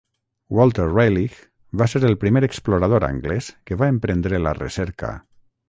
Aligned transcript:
Walter 0.59 0.85
Raleigh 0.95 1.75
va 1.81 1.87
ser 1.93 2.01
el 2.09 2.17
primer 2.25 2.43
explorador 2.49 3.05
anglès 3.11 3.53
que 3.69 3.81
va 3.83 3.91
emprendre 3.97 4.41
la 4.49 4.59
recerca. 4.65 5.15